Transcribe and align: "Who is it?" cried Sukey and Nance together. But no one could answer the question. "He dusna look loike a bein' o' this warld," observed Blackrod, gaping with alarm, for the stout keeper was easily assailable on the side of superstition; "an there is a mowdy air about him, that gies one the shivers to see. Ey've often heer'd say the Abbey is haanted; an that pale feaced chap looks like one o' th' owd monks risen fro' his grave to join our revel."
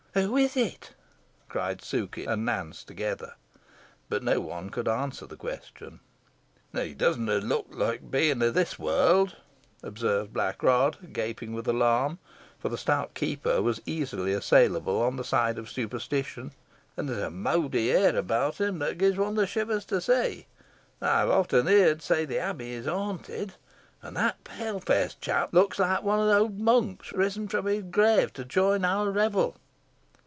"Who 0.13 0.35
is 0.35 0.57
it?" 0.57 0.93
cried 1.47 1.81
Sukey 1.81 2.25
and 2.25 2.43
Nance 2.45 2.83
together. 2.83 3.35
But 4.09 4.23
no 4.23 4.41
one 4.41 4.69
could 4.69 4.89
answer 4.89 5.25
the 5.25 5.37
question. 5.37 6.01
"He 6.73 6.93
dusna 6.93 7.39
look 7.39 7.67
loike 7.71 8.01
a 8.01 8.07
bein' 8.07 8.43
o' 8.43 8.49
this 8.51 8.77
warld," 8.77 9.37
observed 9.81 10.33
Blackrod, 10.33 11.13
gaping 11.13 11.53
with 11.53 11.65
alarm, 11.65 12.19
for 12.59 12.67
the 12.67 12.77
stout 12.77 13.13
keeper 13.13 13.61
was 13.61 13.81
easily 13.85 14.33
assailable 14.33 15.01
on 15.01 15.15
the 15.15 15.23
side 15.23 15.57
of 15.57 15.69
superstition; 15.69 16.51
"an 16.97 17.05
there 17.05 17.15
is 17.19 17.23
a 17.23 17.29
mowdy 17.29 17.89
air 17.89 18.13
about 18.17 18.59
him, 18.59 18.79
that 18.79 18.97
gies 18.97 19.15
one 19.15 19.35
the 19.35 19.47
shivers 19.47 19.85
to 19.85 20.01
see. 20.01 20.45
Ey've 21.01 21.29
often 21.29 21.67
heer'd 21.67 22.01
say 22.01 22.25
the 22.25 22.37
Abbey 22.39 22.73
is 22.73 22.85
haanted; 22.85 23.53
an 24.01 24.15
that 24.15 24.43
pale 24.43 24.81
feaced 24.81 25.21
chap 25.21 25.53
looks 25.53 25.79
like 25.79 26.03
one 26.03 26.19
o' 26.19 26.29
th' 26.29 26.35
owd 26.51 26.59
monks 26.59 27.13
risen 27.13 27.47
fro' 27.47 27.61
his 27.61 27.83
grave 27.83 28.33
to 28.33 28.43
join 28.43 28.83
our 28.83 29.09
revel." 29.09 29.55